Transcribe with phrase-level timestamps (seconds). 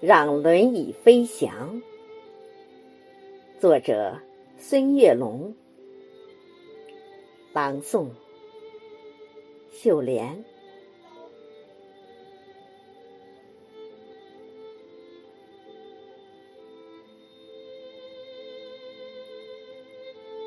[0.00, 1.80] 让轮椅飞翔。
[3.58, 4.20] 作者：
[4.58, 5.54] 孙月龙。
[7.54, 8.08] 朗诵：
[9.72, 10.44] 秀莲。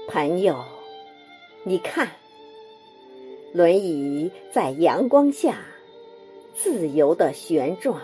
[0.08, 0.63] 朋友，
[1.63, 2.08] 你看，
[3.54, 5.66] 轮椅在阳光下
[6.54, 8.00] 自由的旋转，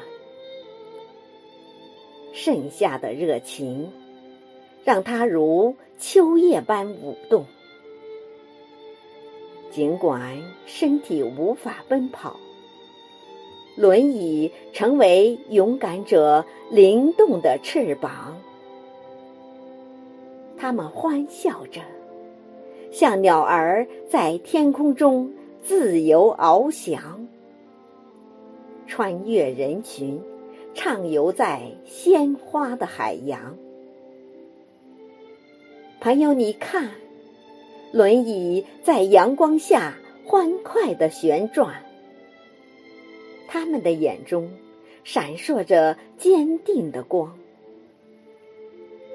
[2.37, 3.89] 盛夏的热情
[4.83, 7.45] 让它如秋叶般舞动。
[9.71, 12.35] 尽管身体无法奔跑，
[13.77, 18.37] 轮椅成为勇敢者灵动的翅膀。
[20.57, 21.79] 他们欢笑着。
[22.91, 25.31] 像鸟儿在天空中
[25.63, 27.27] 自由翱翔，
[28.87, 30.21] 穿越人群，
[30.75, 33.57] 畅游在鲜花的海洋。
[35.99, 36.91] 朋友，你看，
[37.91, 41.83] 轮椅在阳光下欢快的旋转，
[43.47, 44.51] 他们的眼中
[45.03, 47.35] 闪烁着坚定的光，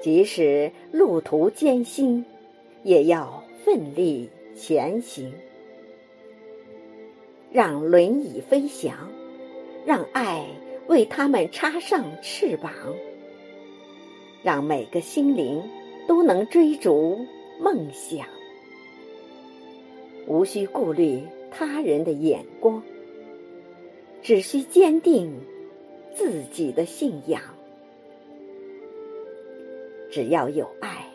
[0.01, 2.25] 即使路途艰辛，
[2.83, 3.43] 也要。
[3.63, 5.31] 奋力前行，
[7.51, 9.11] 让轮椅飞翔，
[9.85, 10.47] 让爱
[10.91, 12.69] 为他们插上翅膀，
[14.43, 15.63] 让每个心灵
[16.05, 17.25] 都能追逐
[17.61, 18.27] 梦想，
[20.27, 22.83] 无需顾虑他人的眼光，
[24.21, 25.33] 只需坚定
[26.13, 27.41] 自己的信仰。
[30.11, 31.07] 只要有爱。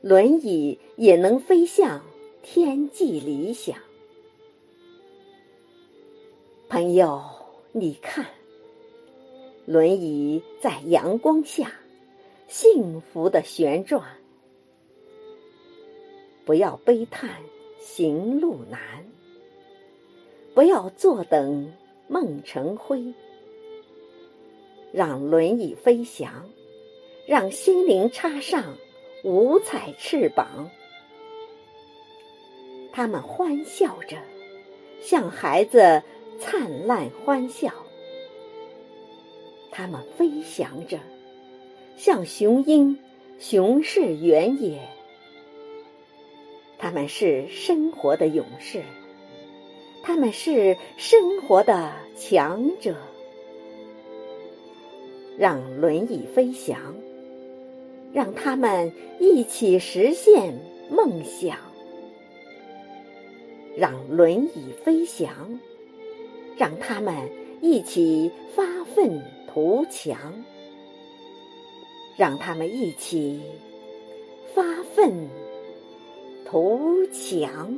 [0.00, 2.02] 轮椅也能飞向
[2.42, 3.74] 天际理想。
[6.68, 7.22] 朋友，
[7.72, 8.26] 你看，
[9.66, 11.72] 轮椅在阳光下
[12.48, 14.02] 幸福的旋转。
[16.44, 17.30] 不要悲叹
[17.80, 18.80] 行路难，
[20.54, 21.72] 不要坐等
[22.08, 23.14] 梦成灰。
[24.92, 26.48] 让轮椅飞翔，
[27.26, 28.76] 让心灵插上。
[29.24, 30.68] 五彩翅膀，
[32.92, 34.18] 他们欢笑着，
[35.00, 36.02] 像孩子
[36.38, 37.70] 灿烂欢笑；
[39.76, 41.00] 他们飞翔着，
[41.96, 42.96] 像雄鹰
[43.40, 44.78] 雄视原野。
[46.78, 48.84] 他们是生活的勇士，
[50.04, 52.94] 他们是生活的强者。
[55.36, 56.94] 让轮椅飞翔。
[58.12, 60.54] 让他们一起实现
[60.88, 61.58] 梦想，
[63.76, 65.58] 让轮椅飞翔，
[66.56, 67.28] 让他们
[67.60, 68.62] 一起发
[68.94, 69.20] 奋
[69.54, 70.18] 图强，
[72.16, 73.40] 让他们一起
[74.52, 74.64] 发
[74.96, 75.28] 奋
[76.44, 77.72] 图强。